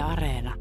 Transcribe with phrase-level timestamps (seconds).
[0.00, 0.54] Areena.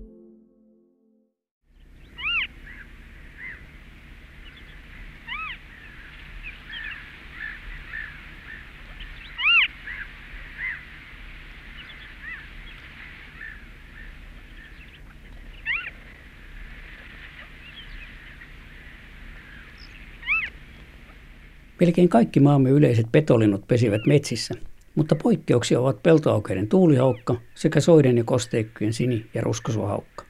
[21.79, 24.53] Melkein kaikki maamme yleiset petolinnut pesivät metsissä,
[24.95, 30.25] mutta poikkeuksia ovat peltoaukeiden tuulihaukka sekä soiden ja kosteikkojen sini- ja ruskosuhaukka.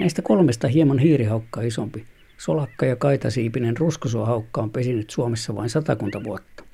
[0.00, 2.04] Näistä kolmesta hieman hiirihaukkaa isompi,
[2.38, 6.64] solakka ja kaitasiipinen ruskosuhaukka on pesinyt Suomessa vain satakunta vuotta.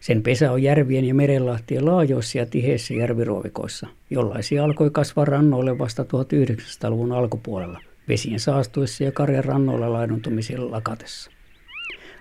[0.00, 6.02] Sen pesä on järvien ja merenlahtien laajoissa ja tiheissä järviruovikoissa, jollaisia alkoi kasvaa rannoille vasta
[6.02, 11.30] 1900-luvun alkupuolella, vesien saastuessa ja karjan rannoilla laiduntumisen lakatessa.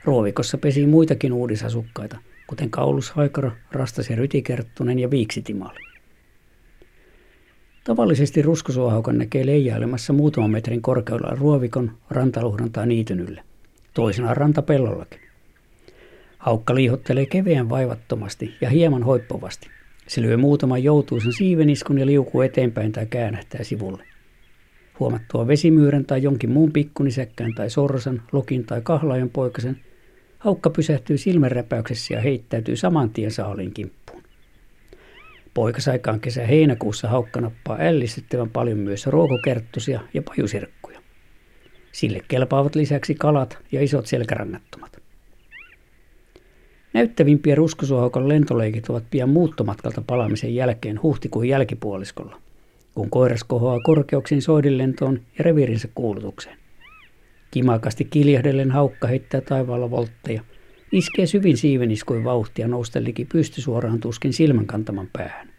[0.04, 2.18] Ruovikossa pesi muitakin uudisasukkaita,
[2.48, 5.80] kuten kaulushaikara, rastas- ja rytikerttunen ja viiksitimali.
[7.84, 13.44] Tavallisesti ruskosuohaukan näkee leijailemassa muutaman metrin korkeudella ruovikon, rantaluhdan tai niityn ylle,
[13.94, 15.20] toisenaan rantapellollakin.
[16.38, 19.68] Haukka liihottelee keveän vaivattomasti ja hieman hoippuvasti.
[20.08, 24.04] Se lyö muutaman joutuisen siiveniskun ja liukuu eteenpäin tai käännähtää sivulle.
[25.00, 29.80] Huomattua vesimyyrän tai jonkin muun pikkunisäkkään tai sorsan, lokin tai kahlaajan poikasen–
[30.46, 34.24] Haukka pysähtyy silmänräpäyksessä ja heittäytyy saman tien saaliin kimppuun.
[35.54, 41.02] Poikasaikaan kesä heinäkuussa haukka nappaa ällistyttävän paljon myös ruokokerttusia ja pajusirkkuja.
[41.92, 45.02] Sille kelpaavat lisäksi kalat ja isot selkärannattomat.
[46.94, 52.42] Näyttävimpiä ruskosuohaukan lentoleikit ovat pian muuttomatkalta palaamisen jälkeen huhtikuun jälkipuoliskolla,
[52.96, 56.65] kun koiras kohoaa korkeuksiin soidinlentoon ja reviirinsä kuulutukseen.
[57.56, 60.42] Kimakasti kiljahdellen haukka heittää taivaalla voltteja.
[60.92, 65.50] Iskee syvin siiveniskuin vauhtia noustellikin pysty suoraan tuskin silmän kantaman päähän.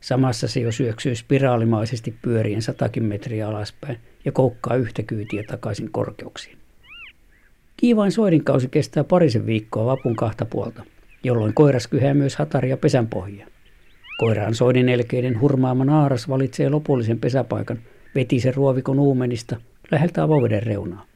[0.00, 6.58] Samassa se jo syöksyy spiraalimaisesti pyörien satakin metriä alaspäin ja koukkaa yhtä kyytiä takaisin korkeuksiin.
[7.76, 10.84] Kiivain soidinkausi kestää parisen viikkoa vapun kahta puolta,
[11.24, 13.46] jolloin koiras kyhää myös hataria pesänpohjia.
[14.18, 17.78] Koiraan soidin elkeiden hurmaama naaras valitsee lopullisen pesäpaikan
[18.14, 19.56] vetisen ruovikon uumenista–
[19.92, 21.06] läheltä avoveden reunaa,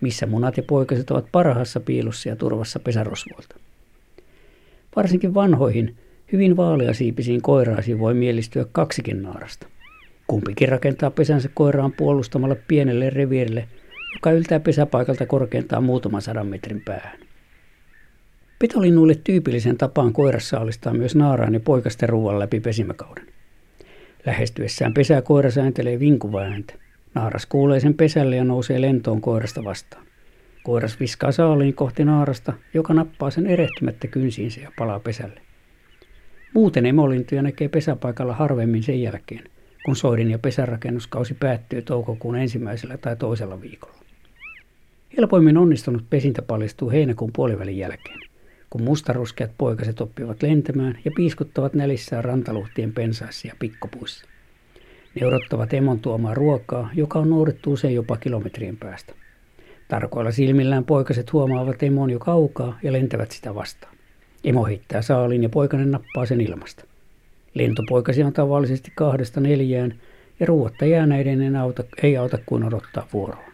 [0.00, 3.56] missä munat ja poikaset ovat parhaassa piilossa ja turvassa pesärosvoilta.
[4.96, 5.96] Varsinkin vanhoihin,
[6.32, 9.66] hyvin vaaleasiipisiin koiraisiin voi mielistyä kaksikin naarasta.
[10.26, 13.68] Kumpikin rakentaa pesänsä koiraan puolustamalla pienelle reviirille,
[14.14, 17.18] joka yltää pesäpaikalta korkeintaan muutaman sadan metrin päähän.
[18.58, 23.26] Petolinnuille tyypillisen tapaan koirassa alistaa myös naaraan ja poikasten ruoan läpi pesimäkauden.
[24.26, 26.74] Lähestyessään pesää koira sääntelee vinkuvaa ääntä.
[27.14, 30.06] Naaras kuulee sen pesälle ja nousee lentoon koirasta vastaan.
[30.62, 35.40] Koiras viskaa saaliin kohti naarasta, joka nappaa sen erehtymättä kynsiinsä ja palaa pesälle.
[36.54, 39.44] Muuten emolintuja näkee pesäpaikalla harvemmin sen jälkeen,
[39.84, 43.98] kun soidin ja pesärakennuskausi päättyy toukokuun ensimmäisellä tai toisella viikolla.
[45.16, 48.20] Helpoimmin onnistunut pesintä paljastuu heinäkuun puolivälin jälkeen,
[48.70, 54.31] kun mustaruskeat poikaset oppivat lentämään ja piiskuttavat nälissään rantaluhtien pensaissa ja pikkopuissa.
[55.20, 59.14] Ne odottavat emon tuomaa ruokaa, joka on noudettu usein jopa kilometrien päästä.
[59.88, 63.94] Tarkoilla silmillään poikaset huomaavat emon jo kaukaa ja lentävät sitä vastaan.
[64.44, 66.84] Emo heittää saalin ja poikanen nappaa sen ilmasta.
[67.54, 69.94] Lentopoikasia on tavallisesti kahdesta neljään
[70.40, 73.52] ja ruotta jäänäiden ei auta, ei auta kuin odottaa vuoroon.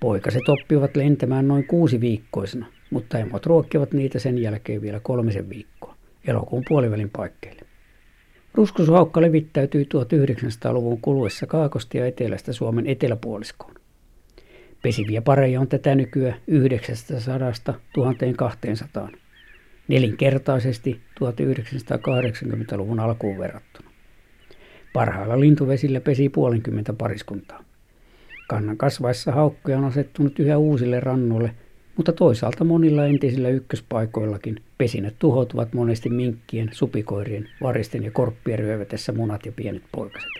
[0.00, 5.94] Poikaset oppivat lentämään noin kuusi viikkoisena, mutta emot ruokkivat niitä sen jälkeen vielä kolmisen viikkoa,
[6.26, 7.71] elokuun puolivälin paikkeille.
[8.54, 13.74] Ruskusuhaukka levittäytyi 1900-luvun kuluessa Kaakosta ja Etelästä Suomen eteläpuoliskoon.
[14.82, 16.34] Pesiviä pareja on tätä nykyä
[19.10, 19.16] 900-1200,
[19.88, 23.90] nelinkertaisesti 1980-luvun alkuun verrattuna.
[24.92, 27.64] Parhailla lintuvesillä pesi puolenkymmentä pariskuntaa.
[28.48, 31.54] Kannan kasvaessa haukkoja on asettunut yhä uusille rannoille
[31.96, 39.46] mutta toisaalta monilla entisillä ykköspaikoillakin pesinät tuhoutuvat monesti minkkien, supikoirien, varisten ja korppien ryövetessä munat
[39.46, 40.30] ja pienet poikaset.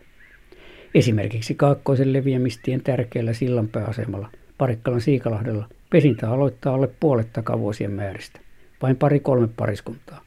[0.94, 4.28] Esimerkiksi kaakkoisen leviämistien tärkeällä sillanpääasemalla
[4.58, 8.40] Parikkalan Siikalahdella pesintä aloittaa alle puolet takavuosien määristä,
[8.82, 10.24] vain pari-kolme pariskuntaa,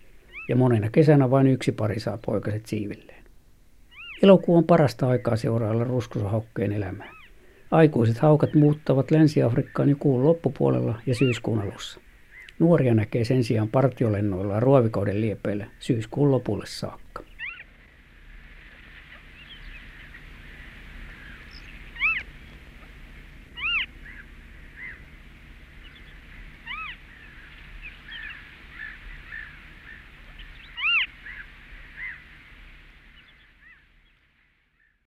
[0.50, 3.24] ja monena kesänä vain yksi pari saa poikaset siivilleen.
[4.24, 7.25] Elokuu on parasta aikaa seurailla ruskusohaukkeen elämää.
[7.75, 12.00] Aikuiset haukat muuttavat Länsi-Afrikkaan jo kuun loppupuolella ja syyskuun alussa.
[12.60, 17.24] Nuoria näkee sen sijaan partiolennoilla ruovikoiden liepeillä syyskuun lopulle saakka.